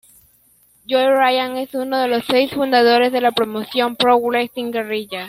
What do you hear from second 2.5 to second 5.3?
fundadores de la promoción Pro Wrestling Guerrilla.